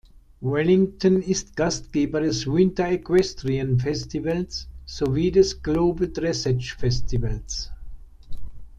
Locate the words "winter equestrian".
2.47-3.77